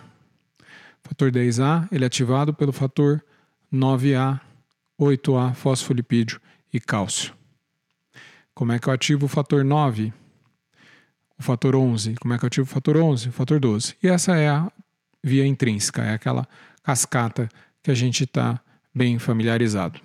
[1.04, 3.22] O fator 10A ele é ativado pelo fator
[3.72, 4.40] 9A
[5.00, 6.40] 8A, fosfolipídio
[6.72, 7.34] e cálcio.
[8.54, 10.14] Como é que eu ativo o fator 9?
[11.38, 12.16] O fator 11.
[12.16, 13.30] Como é que eu ativo o fator 11?
[13.30, 13.96] O fator 12.
[14.02, 14.72] E essa é a
[15.24, 16.48] via intrínseca, é aquela
[16.82, 17.50] cascata
[17.84, 18.62] que a gente está
[18.94, 20.00] bem familiarizado.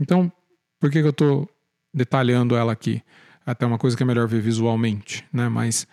[0.00, 0.32] Então,
[0.80, 1.48] por que, que eu estou
[1.94, 3.02] detalhando ela aqui?
[3.46, 5.48] Até uma coisa que é melhor ver visualmente, né?
[5.48, 5.86] Mas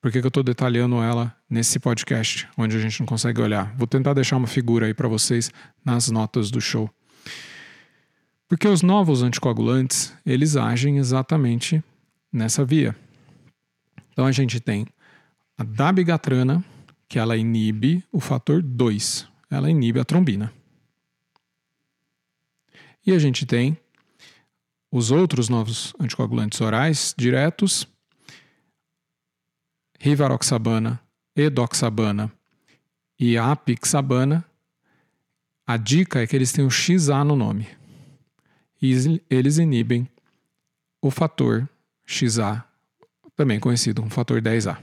[0.00, 3.74] por que, que eu estou detalhando ela nesse podcast, onde a gente não consegue olhar?
[3.76, 5.52] Vou tentar deixar uma figura aí para vocês
[5.84, 6.90] nas notas do show.
[8.50, 11.80] Porque os novos anticoagulantes, eles agem exatamente
[12.32, 12.96] nessa via.
[14.10, 14.88] Então a gente tem
[15.56, 16.64] a dabigatrana,
[17.08, 20.52] que ela inibe o fator 2, ela inibe a trombina.
[23.06, 23.78] E a gente tem
[24.90, 27.86] os outros novos anticoagulantes orais diretos,
[30.00, 31.00] rivaroxabana,
[31.36, 32.32] edoxabana
[33.16, 34.44] e apixabana.
[35.64, 37.78] A dica é que eles têm o XA no nome
[38.80, 40.08] e eles inibem
[41.02, 41.68] o fator
[42.06, 42.64] XA,
[43.36, 44.78] também conhecido como fator 10A.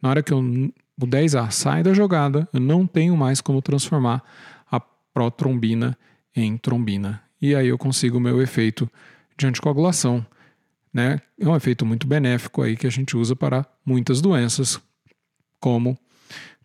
[0.00, 4.22] Na hora que o 10A sai da jogada, eu não tenho mais como transformar
[4.70, 5.96] a protrombina
[6.34, 7.22] em trombina.
[7.40, 8.90] E aí eu consigo o meu efeito
[9.36, 10.26] de anticoagulação.
[10.92, 11.20] Né?
[11.38, 14.80] É um efeito muito benéfico aí que a gente usa para muitas doenças,
[15.60, 15.98] como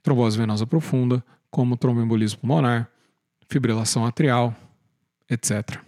[0.01, 2.89] trombose venosa profunda, como tromboembolismo pulmonar,
[3.47, 4.55] fibrilação atrial,
[5.29, 5.79] etc.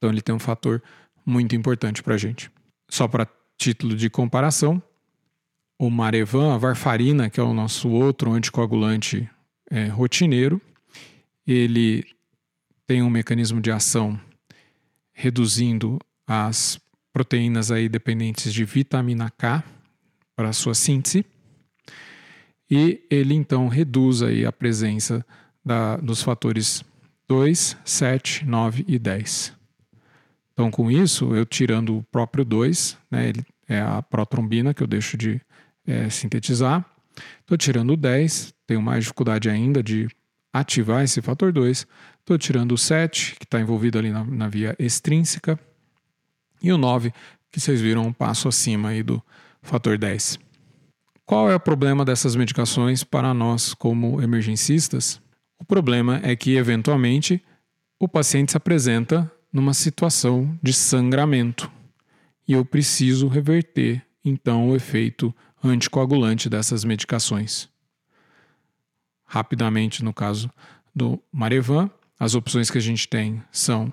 [0.00, 0.82] Então ele tem um fator
[1.26, 2.50] muito importante para a gente.
[2.88, 3.28] Só para
[3.58, 4.82] título de comparação,
[5.78, 9.28] o Marevan, a varfarina, que é o nosso outro anticoagulante
[9.70, 10.58] é, rotineiro,
[11.46, 12.04] ele
[12.86, 14.18] tem um mecanismo de ação
[15.12, 16.80] reduzindo as
[17.12, 19.62] proteínas aí dependentes de vitamina K
[20.34, 21.26] para sua síntese
[22.70, 25.26] e ele então reduz aí a presença
[25.64, 26.84] da, dos fatores
[27.28, 29.59] 2, 7, 9 e 10.
[30.60, 34.86] Então, com isso, eu tirando o próprio 2, né, ele é a protrombina que eu
[34.86, 35.40] deixo de
[35.86, 36.84] é, sintetizar.
[37.40, 40.06] Estou tirando o 10, tenho mais dificuldade ainda de
[40.52, 41.86] ativar esse fator 2.
[42.18, 45.58] Estou tirando o 7, que está envolvido ali na, na, via extrínseca.
[46.62, 47.10] E o 9,
[47.50, 49.22] que vocês viram um passo acima aí do
[49.62, 50.38] fator 10.
[51.24, 55.22] Qual é o problema dessas medicações para nós como emergencistas?
[55.58, 57.42] O problema é que, eventualmente,
[57.98, 61.70] o paciente se apresenta numa situação de sangramento.
[62.46, 67.68] E eu preciso reverter, então, o efeito anticoagulante dessas medicações.
[69.24, 70.50] Rapidamente, no caso
[70.94, 73.92] do Marevan, as opções que a gente tem são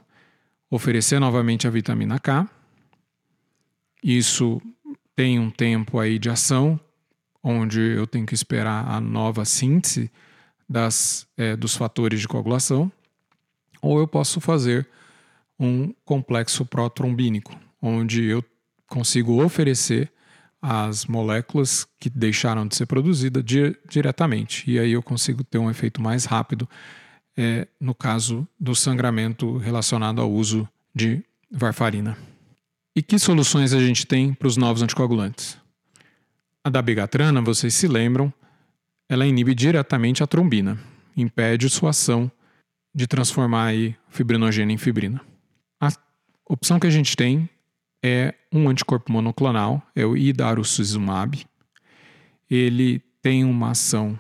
[0.70, 2.50] oferecer novamente a vitamina K.
[4.04, 4.62] Isso
[5.16, 6.80] tem um tempo aí de ação,
[7.42, 10.12] onde eu tenho que esperar a nova síntese
[10.68, 12.92] das, é, dos fatores de coagulação,
[13.82, 14.88] ou eu posso fazer
[15.60, 18.44] um complexo protrombínico, onde eu
[18.88, 20.12] consigo oferecer
[20.62, 24.70] as moléculas que deixaram de ser produzidas di diretamente.
[24.70, 26.68] E aí eu consigo ter um efeito mais rápido
[27.38, 32.18] é, no caso do sangramento relacionado ao uso de varfarina.
[32.96, 35.58] E que soluções a gente tem para os novos anticoagulantes?
[36.64, 38.34] A dabigatrana, vocês se lembram,
[39.08, 40.80] ela inibe diretamente a trombina,
[41.16, 42.32] impede sua ação
[42.94, 45.22] de transformar aí fibrinogênio em fibrina.
[46.50, 47.50] Opção que a gente tem
[48.02, 51.46] é um anticorpo monoclonal, é o idarucizumab.
[52.50, 54.18] Ele tem uma ação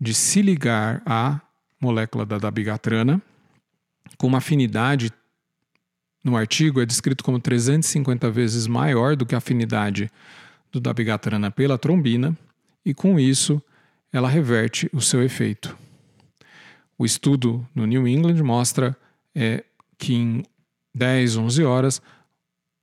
[0.00, 1.40] de se ligar à
[1.80, 3.20] molécula da dabigatrana,
[4.16, 5.10] com uma afinidade
[6.26, 10.10] no artigo é descrito como 350 vezes maior do que a afinidade
[10.72, 12.36] do dabigatrana pela trombina,
[12.84, 13.62] e com isso
[14.12, 15.78] ela reverte o seu efeito.
[16.98, 18.96] O estudo no New England mostra
[19.34, 19.64] é,
[19.96, 20.42] que em
[20.96, 22.02] 10, 11 horas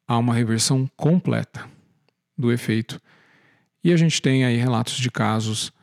[0.07, 1.67] há uma reversão completa
[2.37, 3.01] do efeito.
[3.83, 5.73] E a gente tem aí relatos de casos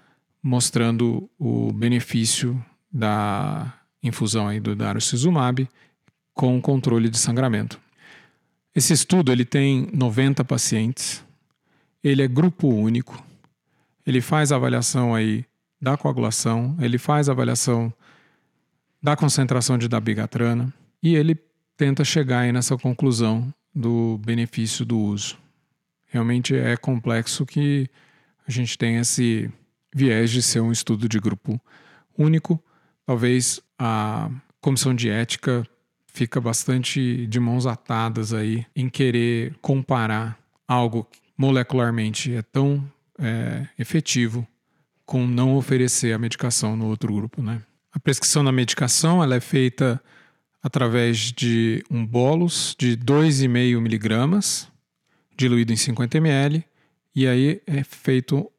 [0.41, 5.69] mostrando o benefício da infusão aí do darocizumab
[6.33, 7.81] com controle de sangramento.
[8.75, 11.25] Esse estudo ele tem 90 pacientes,
[12.03, 13.21] ele é grupo único,
[14.07, 15.45] ele faz avaliação aí
[15.83, 17.93] da coagulação, ele faz avaliação
[19.03, 20.73] da concentração de dabigatrana
[21.03, 21.35] e ele
[21.81, 25.39] tenta chegar aí nessa conclusão do benefício do uso.
[26.09, 27.89] Realmente é complexo que
[28.47, 29.51] a gente tem esse
[29.95, 31.59] viés de ser um estudo de grupo
[32.19, 32.63] único.
[33.07, 34.31] Talvez a
[34.61, 35.67] comissão de ética
[36.07, 40.39] fica bastante de mãos atadas aí em querer comparar
[40.69, 42.87] algo que molecularmente é tão
[43.19, 44.47] é, efetivo
[45.07, 47.63] com não oferecer a medicação no outro grupo, né?
[47.91, 49.99] A prescrição da medicação ela é feita
[50.63, 54.69] através de um bolus de 2,5 miligramas,
[55.37, 56.65] diluído em 50 ml,
[57.15, 58.51] e aí é feito,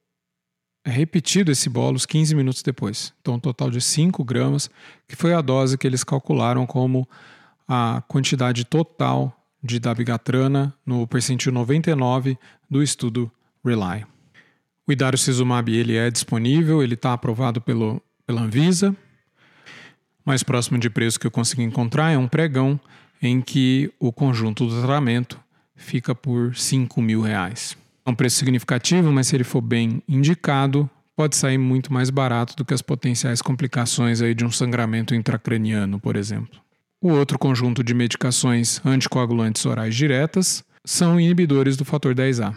[0.84, 3.14] é repetido esse bolus 15 minutos depois.
[3.22, 4.70] Então, um total de 5 gramas,
[5.08, 7.08] que foi a dose que eles calcularam como
[7.68, 12.38] a quantidade total de dabigatrana no percentil 99
[12.70, 13.32] do estudo
[13.64, 14.06] RELY.
[14.88, 18.96] O idarucizumab ele é disponível, ele está aprovado pelo, pela Anvisa,
[20.26, 22.80] mais próximo de preço que eu consegui encontrar é um pregão
[23.22, 25.40] em que o conjunto do tratamento
[25.76, 27.78] fica por 5 mil reais.
[28.06, 32.56] É um preço significativo, mas se ele for bem indicado, pode sair muito mais barato
[32.56, 36.60] do que as potenciais complicações aí de um sangramento intracraniano, por exemplo.
[37.00, 42.56] O outro conjunto de medicações anticoagulantes orais diretas são inibidores do fator 10A.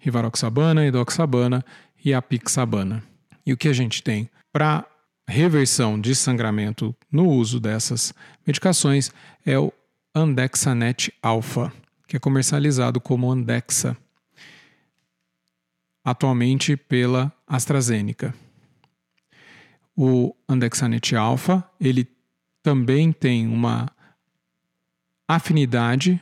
[0.00, 1.64] Rivaroxabana, edoxabana
[2.04, 3.02] e apixabana.
[3.44, 4.84] E o que a gente tem para
[5.30, 8.12] reversão de sangramento no uso dessas
[8.46, 9.12] medicações
[9.46, 9.72] é o
[10.14, 11.72] Andexanet Alpha,
[12.06, 13.96] que é comercializado como Andexa,
[16.04, 18.34] atualmente pela AstraZeneca.
[19.96, 22.08] O Andexanet Alpha, ele
[22.62, 23.88] também tem uma
[25.28, 26.20] afinidade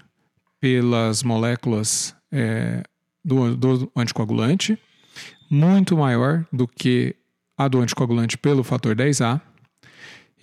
[0.60, 2.82] pelas moléculas é,
[3.24, 4.78] do, do anticoagulante
[5.50, 7.16] muito maior do que
[7.58, 9.40] a do anticoagulante pelo fator 10A,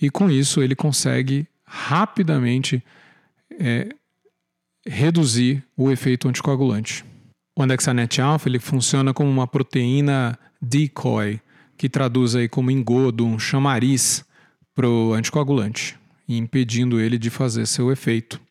[0.01, 2.84] e com isso ele consegue rapidamente
[3.57, 3.88] é,
[4.86, 7.05] reduzir o efeito anticoagulante.
[7.57, 11.39] O andexanet alfa ele funciona como uma proteína decoy,
[11.77, 14.25] que traduz aí como engodo, um chamariz
[14.74, 18.41] para o anticoagulante, impedindo ele de fazer seu efeito.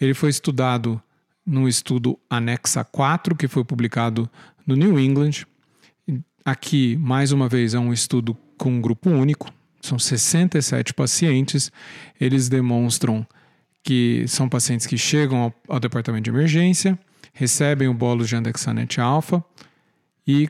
[0.00, 1.02] Ele foi estudado
[1.44, 4.30] num estudo Anexa 4, que foi publicado
[4.64, 5.44] no New England,
[6.44, 11.70] Aqui, mais uma vez, é um estudo com um grupo único, são 67 pacientes.
[12.20, 13.26] Eles demonstram
[13.82, 16.98] que são pacientes que chegam ao, ao departamento de emergência,
[17.32, 19.44] recebem o bolo de andexanet alfa
[20.26, 20.48] e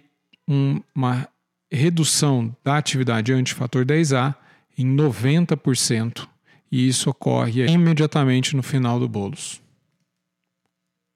[0.48, 1.28] um, uma
[1.70, 4.34] redução da atividade antifator 10A
[4.76, 6.28] em 90%,
[6.70, 9.60] e isso ocorre imediatamente no final do bolos.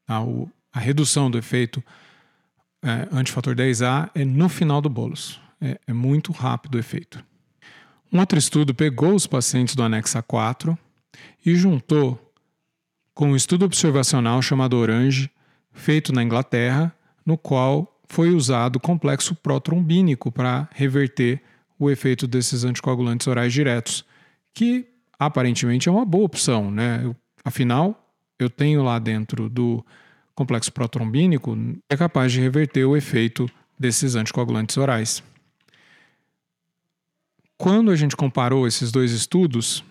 [0.09, 0.21] A,
[0.73, 1.83] a redução do efeito
[2.83, 5.41] é, antifator 10A é no final do bolos.
[5.61, 7.25] É, é muito rápido o efeito.
[8.13, 10.79] Um outro estudo pegou os pacientes do Anexa 4
[11.45, 12.21] e juntou
[13.15, 15.31] com um estudo observacional chamado Orange,
[15.73, 21.43] feito na Inglaterra, no qual foi usado complexo protrombínico para reverter
[21.79, 24.05] o efeito desses anticoagulantes orais diretos,
[24.55, 24.87] que
[25.19, 27.15] aparentemente é uma boa opção, né?
[27.45, 28.07] Afinal,
[28.39, 29.85] eu tenho lá dentro do
[30.37, 31.57] complexo protrombínico
[31.89, 35.23] é capaz de reverter o efeito desses anticoagulantes orais.
[37.57, 39.83] Quando a gente comparou esses dois estudos,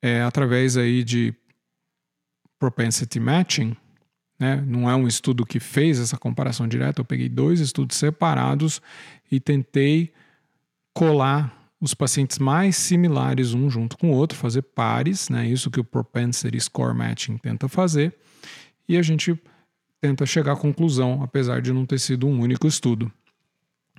[0.00, 1.34] é, através aí de
[2.60, 3.76] propensity matching,
[4.38, 4.62] né?
[4.64, 8.80] não é um estudo que fez essa comparação direta, eu peguei dois estudos separados
[9.30, 10.12] e tentei
[10.92, 15.46] colar os pacientes mais similares um junto com o outro, fazer pares, né?
[15.46, 18.16] isso que o propensity score matching tenta fazer,
[18.88, 19.38] e a gente
[20.00, 23.10] tenta chegar à conclusão, apesar de não ter sido um único estudo.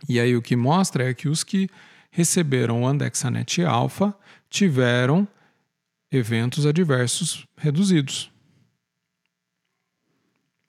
[0.07, 1.69] E aí o que mostra é que os que
[2.11, 4.15] receberam o Andexanet alfa
[4.49, 5.27] tiveram
[6.11, 8.31] eventos adversos reduzidos.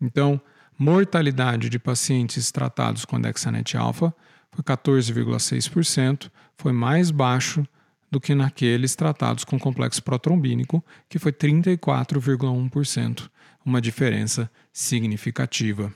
[0.00, 0.40] Então,
[0.78, 4.14] mortalidade de pacientes tratados com Andexanet alfa
[4.50, 7.66] foi 14,6%, foi mais baixo
[8.10, 13.30] do que naqueles tratados com complexo protrombínico, que foi 34,1%,
[13.64, 15.90] uma diferença significativa.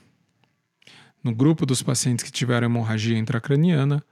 [1.23, 4.03] No grupo dos pacientes que tiveram hemorragia intracraniana,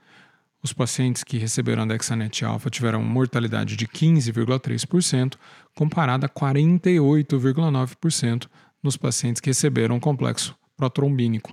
[0.62, 5.34] os pacientes que receberam Dexanet alfa tiveram mortalidade de 15,3%,
[5.74, 8.46] comparada a 48,9%
[8.82, 11.52] nos pacientes que receberam complexo protrombínico.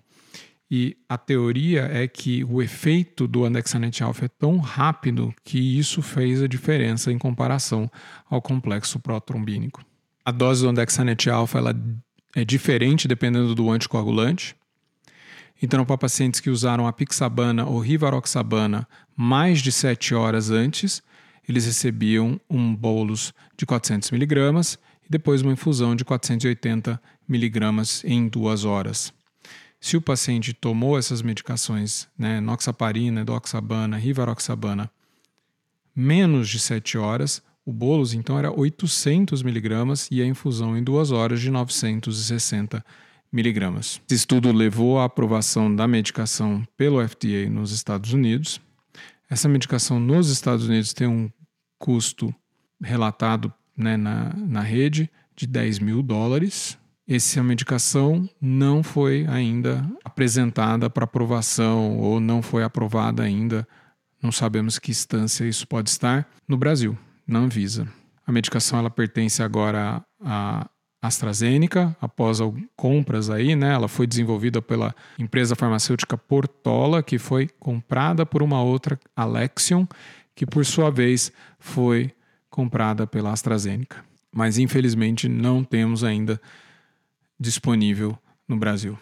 [0.69, 6.01] E a teoria é que o efeito do andexanet alfa é tão rápido que isso
[6.01, 7.89] fez a diferença em comparação
[8.29, 9.81] ao complexo protrombínico.
[10.25, 11.59] A dose do andexanet alfa
[12.35, 14.55] é diferente dependendo do anticoagulante.
[15.61, 21.01] Então, para pacientes que usaram a pixabana ou rivaroxabana mais de 7 horas antes,
[21.47, 28.27] eles recebiam um bolus de 400 miligramas e depois uma infusão de 480 miligramas em
[28.27, 29.13] duas horas.
[29.79, 34.89] Se o paciente tomou essas medicações, né, noxaparina, edoxabana, rivaroxabana,
[35.95, 41.11] menos de 7 horas, o bolus então era 800 miligramas e a infusão em duas
[41.11, 44.01] horas de 960 miligramas miligramas.
[44.07, 48.61] Esse estudo levou à aprovação da medicação pelo FDA nos Estados Unidos.
[49.29, 51.29] Essa medicação nos Estados Unidos tem um
[51.77, 52.33] custo
[52.81, 56.77] relatado né, na, na rede de 10 mil dólares.
[57.07, 63.65] Essa medicação não foi ainda apresentada para aprovação ou não foi aprovada ainda,
[64.21, 67.87] não sabemos que instância isso pode estar, no Brasil, na Anvisa.
[68.25, 70.69] A medicação ela pertence agora a
[71.01, 72.39] AstraZeneca, após
[72.75, 73.73] compras aí, né?
[73.73, 79.85] Ela foi desenvolvida pela empresa farmacêutica Portola, que foi comprada por uma outra Alexion,
[80.35, 82.11] que por sua vez foi
[82.49, 84.03] comprada pela AstraZeneca.
[84.35, 86.41] Mas infelizmente não temos ainda
[87.39, 88.17] disponível
[88.47, 88.97] no Brasil.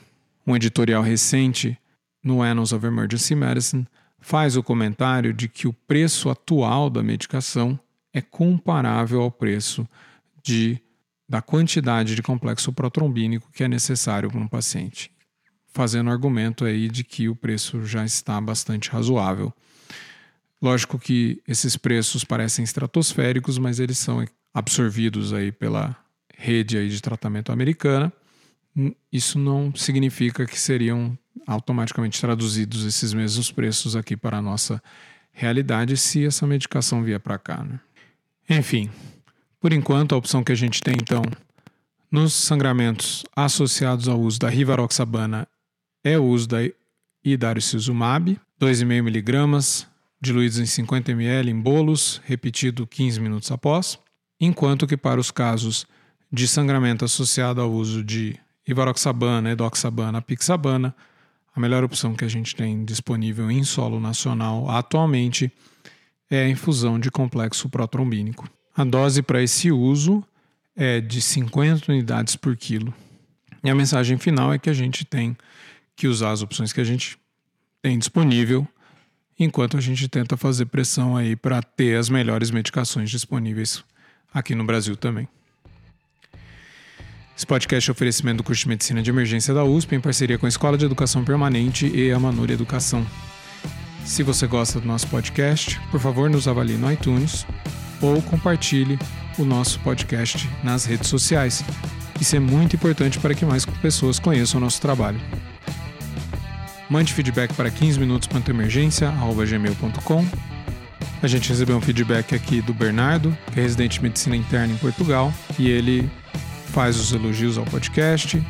[0.46, 1.78] Um editorial recente
[2.24, 3.88] no Annals of Emergency Medicine
[4.20, 7.80] faz o comentário de que o preço atual da medicação
[8.14, 9.88] é comparável ao preço
[10.44, 10.82] de
[11.28, 15.12] da quantidade de complexo protrombínico que é necessário para um paciente,
[15.74, 19.52] fazendo argumento aí de que o preço já está bastante razoável.
[20.62, 24.24] Lógico que esses preços parecem estratosféricos, mas eles são
[24.54, 25.96] absorvidos aí pela
[26.38, 28.14] rede aí de tratamento americana.
[29.12, 31.18] Isso não significa que seriam
[31.48, 34.82] automaticamente traduzidos esses mesmos preços aqui para a nossa
[35.32, 37.64] realidade se essa medicação vier para cá.
[37.64, 37.80] Né?
[38.50, 38.90] Enfim,
[39.60, 41.22] por enquanto, a opção que a gente tem, então,
[42.12, 45.48] nos sangramentos associados ao uso da rivaroxabana
[46.04, 46.60] é o uso da
[47.24, 49.88] idaricizumab, 2,5mg,
[50.22, 54.00] diluídos em 50 ml em bolos, repetido 15 minutos após,
[54.40, 55.86] enquanto que para os casos
[56.32, 60.96] de sangramento associado ao uso de rivaroxabana, edoxabana, pixabana,
[61.56, 65.50] a melhor opção que a gente tem disponível em solo nacional atualmente
[66.30, 68.50] é a infusão de complexo protrombínico.
[68.76, 70.24] A dose para esse uso
[70.76, 72.94] é de 50 unidades por quilo.
[73.64, 75.38] E a mensagem final é que a gente tem
[75.96, 77.18] que usar as opções que a gente
[77.82, 78.68] tem disponível,
[79.40, 83.84] enquanto a gente tenta fazer pressão aí para ter as melhores medicações disponíveis
[84.34, 85.28] aqui no Brasil também.
[87.38, 90.46] Esse podcast é oferecimento do curso de Medicina de Emergência da USP em parceria com
[90.46, 93.06] a Escola de Educação Permanente e a Manura Educação.
[94.06, 97.46] Se você gosta do nosso podcast, por favor nos avalie no iTunes
[98.02, 98.98] ou compartilhe
[99.38, 101.62] o nosso podcast nas redes sociais.
[102.22, 105.20] Isso é muito importante para que mais pessoas conheçam o nosso trabalho.
[106.90, 110.26] Mande feedback para 15 minutos gmail.com.
[111.22, 114.78] A gente recebeu um feedback aqui do Bernardo, que é residente de medicina interna em
[114.78, 116.10] Portugal, e ele
[116.76, 118.46] faz os elogios ao podcast,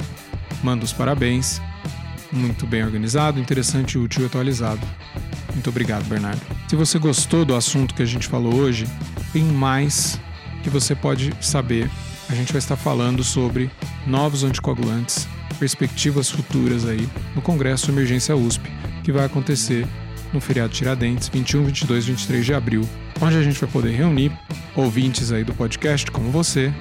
[0.64, 1.62] manda os parabéns.
[2.32, 4.82] Muito bem organizado, interessante, útil e atualizado.
[5.54, 6.42] Muito obrigado, Bernardo.
[6.68, 8.88] Se você gostou do assunto que a gente falou hoje,
[9.32, 10.20] tem mais
[10.64, 11.88] que você pode saber.
[12.28, 13.70] A gente vai estar falando sobre
[14.08, 15.28] novos anticoagulantes,
[15.60, 18.72] perspectivas futuras aí no Congresso Emergência USP,
[19.04, 19.88] que vai acontecer
[20.34, 22.90] no feriado Tiradentes, 21, 22 23 de abril,
[23.22, 24.32] onde a gente vai poder reunir
[24.76, 26.74] ouvintes aí do podcast como você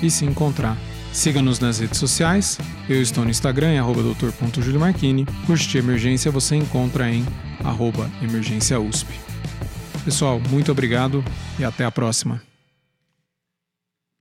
[0.00, 0.78] e se encontrar
[1.12, 2.58] Siga-nos nas redes sociais.
[2.88, 5.26] Eu estou no Instagram em arroba doutor.juliomarchini.
[5.46, 7.24] Curte Emergência você encontra em
[7.62, 9.08] arroba emergência USP.
[10.04, 11.22] Pessoal, muito obrigado
[11.58, 12.51] e até a próxima.